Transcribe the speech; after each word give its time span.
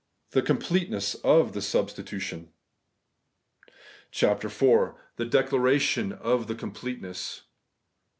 THE 0.31 0.41
COMPLETENESS 0.41 1.13
OF 1.23 1.53
THE 1.53 1.61
SUBSTITUTION,.... 1.61 2.47
26 3.69 3.81
CHAPTER 4.09 4.47
IV. 4.47 4.95
THE 5.17 5.25
DECLARATION 5.25 6.13
OF 6.13 6.47
THE 6.47 6.55
COMPLETENESS 6.55 7.43